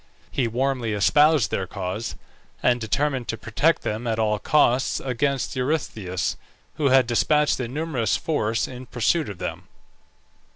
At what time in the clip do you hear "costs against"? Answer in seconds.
4.39-5.55